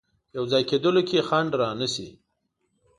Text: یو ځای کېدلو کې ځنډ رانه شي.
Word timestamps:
یو 0.35 0.43
ځای 0.51 0.63
کېدلو 0.69 1.01
کې 1.09 1.19
ځنډ 1.29 1.49
رانه 1.61 1.87
شي. 1.93 2.07